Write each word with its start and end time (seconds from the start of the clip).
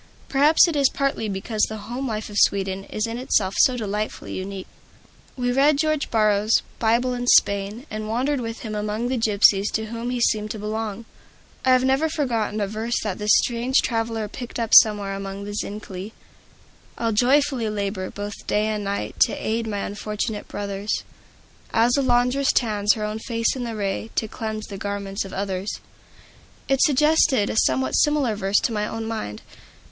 Perhaps 0.29 0.67
it 0.67 0.75
is 0.75 0.89
partly 0.89 1.29
because 1.29 1.61
the 1.69 1.77
home 1.77 2.07
life 2.07 2.27
of 2.31 2.37
Sweden 2.39 2.85
is 2.85 3.05
in 3.05 3.19
itself 3.19 3.53
so 3.59 3.77
delightfully 3.77 4.33
unique. 4.33 4.65
We 5.37 5.51
read 5.51 5.77
George 5.77 6.09
Borrow's 6.09 6.63
"Bible 6.79 7.13
in 7.13 7.27
Spain," 7.27 7.85
and 7.91 8.09
wandered 8.09 8.41
with 8.41 8.61
him 8.61 8.73
among 8.73 9.09
the 9.09 9.17
gypsies 9.19 9.69
to 9.73 9.91
whom 9.93 10.09
he 10.09 10.19
seemed 10.19 10.49
to 10.49 10.57
belong. 10.57 11.05
I 11.63 11.69
have 11.73 11.83
never 11.83 12.09
forgotten 12.09 12.59
a 12.59 12.65
verse 12.67 12.99
that 13.03 13.19
this 13.19 13.29
strange 13.43 13.83
traveler 13.83 14.27
picked 14.27 14.59
up 14.59 14.73
somewhere 14.73 15.13
among 15.13 15.43
the 15.43 15.53
Zincali: 15.53 16.13
"I'll 16.97 17.11
joyfully 17.11 17.69
labor, 17.69 18.09
both 18.09 18.33
night 18.49 18.55
and 18.55 18.83
day, 18.85 19.13
To 19.19 19.33
aid 19.47 19.67
my 19.67 19.81
unfortunate 19.85 20.47
brothers; 20.47 21.03
As 21.73 21.95
a 21.95 22.01
laundress 22.01 22.51
tans 22.51 22.93
her 22.93 23.03
own 23.03 23.19
face 23.19 23.55
in 23.55 23.65
the 23.65 23.75
ray 23.75 24.09
To 24.15 24.27
cleanse 24.27 24.65
the 24.65 24.79
garments 24.79 25.25
of 25.25 25.33
others." 25.33 25.79
It 26.67 26.81
suggested 26.81 27.51
a 27.51 27.55
somewhat 27.55 27.93
similar 27.95 28.35
verse 28.35 28.57
to 28.61 28.73
my 28.73 28.87
own 28.87 29.05
mind. 29.05 29.43